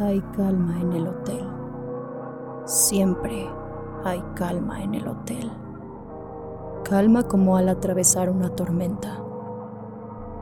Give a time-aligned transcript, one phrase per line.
[0.00, 1.48] Hay calma en el hotel.
[2.64, 3.48] Siempre
[4.02, 5.52] hay calma en el hotel.
[6.82, 9.22] Calma como al atravesar una tormenta,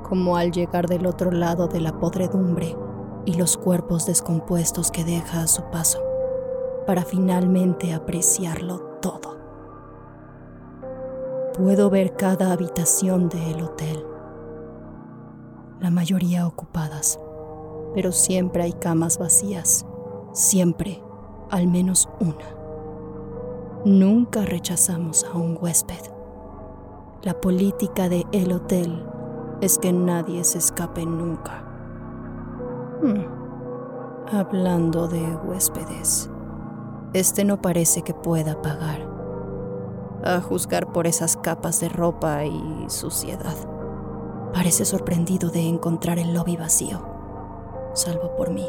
[0.09, 2.79] como al llegar del otro lado de la podredumbre
[3.27, 6.01] y los cuerpos descompuestos que deja a su paso,
[6.87, 9.37] para finalmente apreciarlo todo.
[11.59, 14.03] Puedo ver cada habitación del hotel,
[15.79, 17.19] la mayoría ocupadas
[17.95, 19.87] pero siempre hay camas vacías,
[20.33, 21.03] siempre,
[21.51, 22.57] al menos una.
[23.85, 26.01] Nunca rechazamos a un huésped.
[27.23, 29.07] La política de el hotel
[29.61, 31.65] es que nadie se escape nunca.
[33.03, 33.27] Hmm.
[34.35, 36.31] Hablando de huéspedes,
[37.13, 39.11] este no parece que pueda pagar.
[40.25, 43.57] A juzgar por esas capas de ropa y suciedad.
[44.55, 47.12] Parece sorprendido de encontrar el lobby vacío
[47.95, 48.67] salvo por mí.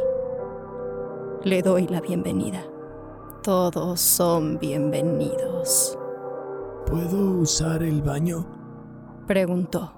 [1.43, 2.63] Le doy la bienvenida.
[3.41, 5.97] Todos son bienvenidos.
[6.85, 8.45] ¿Puedo usar el baño?
[9.27, 9.93] Preguntó.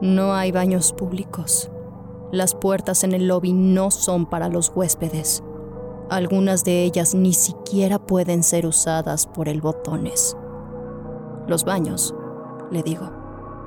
[0.00, 1.70] No hay baños públicos.
[2.30, 5.42] Las puertas en el lobby no son para los huéspedes.
[6.10, 10.36] Algunas de ellas ni siquiera pueden ser usadas por el botones.
[11.46, 12.14] Los baños,
[12.70, 13.10] le digo,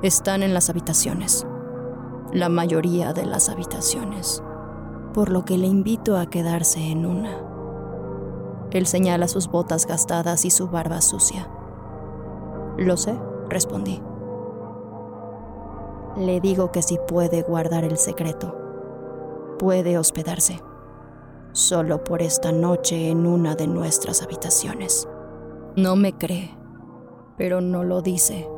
[0.02, 1.46] están en las habitaciones
[2.32, 4.42] la mayoría de las habitaciones,
[5.14, 7.42] por lo que le invito a quedarse en una.
[8.72, 11.48] Él señala sus botas gastadas y su barba sucia.
[12.76, 14.02] Lo sé, respondí.
[16.16, 18.54] Le digo que si puede guardar el secreto,
[19.58, 20.60] puede hospedarse,
[21.52, 25.08] solo por esta noche en una de nuestras habitaciones.
[25.76, 26.56] No me cree,
[27.36, 28.48] pero no lo dice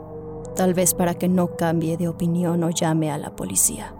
[0.58, 3.94] tal vez para que no cambie de opinión o llame a la policía.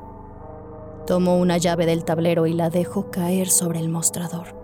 [1.07, 4.57] Tomo una llave del tablero y la dejo caer sobre el mostrador.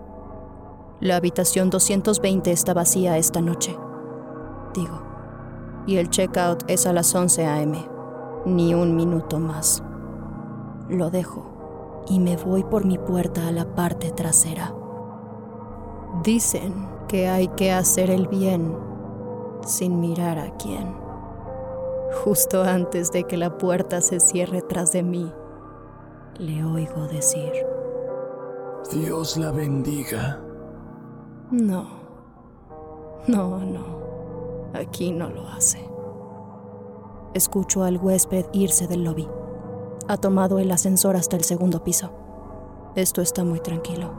[0.99, 3.77] La habitación 220 está vacía esta noche,
[4.73, 5.01] digo,
[5.87, 7.87] y el checkout es a las 11 a.m.,
[8.45, 9.81] ni un minuto más.
[10.89, 14.75] Lo dejo y me voy por mi puerta a la parte trasera.
[16.23, 18.75] Dicen que hay que hacer el bien
[19.65, 21.04] sin mirar a quién
[22.25, 25.31] justo antes de que la puerta se cierre tras de mí,
[26.39, 27.51] le oigo decir,
[28.91, 30.41] Dios la bendiga.
[31.51, 31.85] No,
[33.27, 33.85] no, no,
[34.73, 35.87] aquí no lo hace.
[37.35, 39.27] Escucho al huésped irse del lobby.
[40.07, 42.09] Ha tomado el ascensor hasta el segundo piso.
[42.95, 44.11] Esto está muy tranquilo.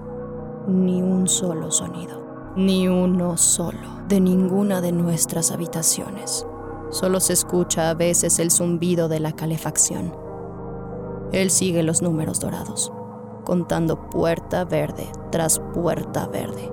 [0.68, 6.46] Ni un solo sonido, ni uno solo de ninguna de nuestras habitaciones.
[6.96, 10.16] Solo se escucha a veces el zumbido de la calefacción.
[11.30, 12.90] Él sigue los números dorados,
[13.44, 16.72] contando puerta verde tras puerta verde.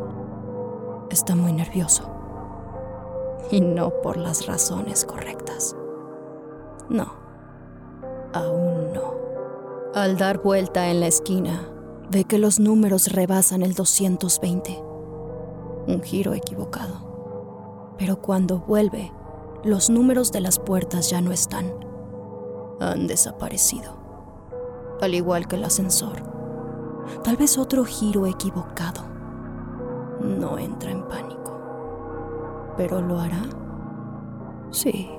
[1.09, 2.09] Está muy nervioso.
[3.51, 5.75] Y no por las razones correctas.
[6.87, 7.11] No,
[8.31, 9.15] aún no.
[9.93, 11.67] Al dar vuelta en la esquina,
[12.09, 14.81] ve que los números rebasan el 220.
[15.85, 17.95] Un giro equivocado.
[17.97, 19.11] Pero cuando vuelve,
[19.63, 21.73] los números de las puertas ya no están.
[22.81, 23.95] Han desaparecido.
[25.01, 26.21] Al igual que el ascensor.
[27.23, 29.03] Tal vez otro giro equivocado.
[30.21, 32.73] No entra en pánico.
[32.77, 33.43] ¿Pero lo hará?
[34.71, 35.09] Sí,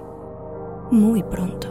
[0.90, 1.68] muy pronto.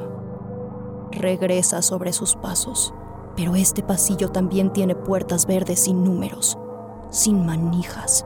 [1.12, 2.94] Regresa sobre sus pasos,
[3.36, 6.58] pero este pasillo también tiene puertas verdes sin números.
[7.14, 8.26] sin manijas.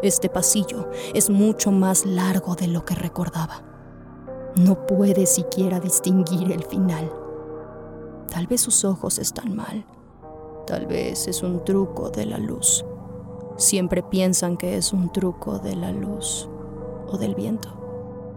[0.00, 3.64] Este pasillo es mucho más largo de lo que recordaba.
[4.54, 7.12] No puede siquiera distinguir el final.
[8.30, 9.84] Tal vez sus ojos están mal.
[10.68, 12.84] Tal vez es un truco de la luz.
[13.56, 16.48] Siempre piensan que es un truco de la luz,
[17.08, 17.68] o del viento,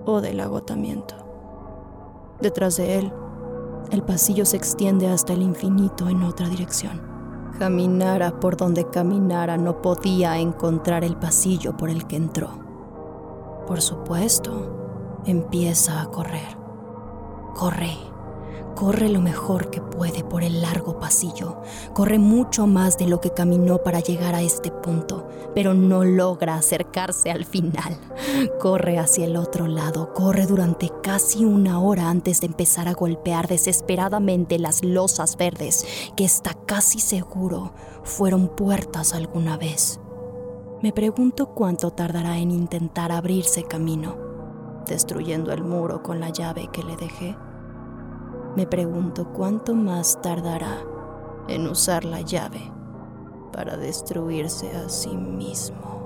[0.06, 1.14] o del agotamiento.
[2.42, 3.14] Detrás de él,
[3.92, 7.02] el pasillo se extiende hasta el infinito en otra dirección.
[7.60, 12.50] Caminara por donde caminara, no podía encontrar el pasillo por el que entró.
[13.68, 16.58] Por supuesto, empieza a correr.
[17.56, 18.11] Corre
[18.82, 21.62] Corre lo mejor que puede por el largo pasillo.
[21.94, 26.56] Corre mucho más de lo que caminó para llegar a este punto, pero no logra
[26.56, 27.96] acercarse al final.
[28.60, 33.48] Corre hacia el otro lado, corre durante casi una hora antes de empezar a golpear
[33.48, 35.86] desesperadamente las losas verdes
[36.16, 37.74] que está casi seguro
[38.04, 40.00] fueron puertas alguna vez.
[40.82, 44.18] Me pregunto cuánto tardará en intentar abrirse camino,
[44.88, 47.38] destruyendo el muro con la llave que le dejé.
[48.56, 50.84] Me pregunto cuánto más tardará
[51.48, 52.60] en usar la llave
[53.54, 56.02] para destruirse a sí mismo.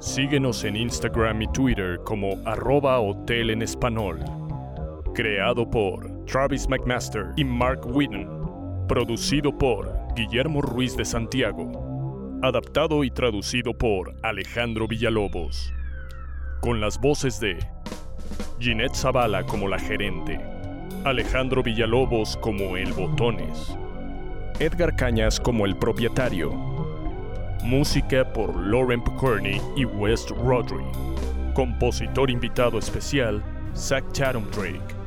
[0.00, 4.20] Síguenos en Instagram y Twitter como arroba hotel en español.
[5.14, 8.28] Creado por Travis McMaster y Mark Whitten.
[8.88, 12.38] Producido por Guillermo Ruiz de Santiago.
[12.40, 15.74] Adaptado y traducido por Alejandro Villalobos.
[16.60, 17.58] Con las voces de
[18.60, 20.38] Ginette Zavala como la gerente,
[21.04, 23.76] Alejandro Villalobos como el Botones,
[24.60, 26.52] Edgar Cañas como el propietario.
[27.64, 30.84] Música por Lauren Picorni y West Rodri.
[31.54, 33.42] Compositor invitado especial,
[33.74, 35.03] Zach Chatham Drake.